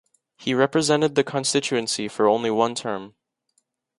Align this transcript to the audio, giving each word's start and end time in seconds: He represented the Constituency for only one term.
He 0.35 0.55
represented 0.55 1.13
the 1.13 1.23
Constituency 1.23 2.07
for 2.07 2.27
only 2.27 2.49
one 2.49 2.73
term. 2.73 3.13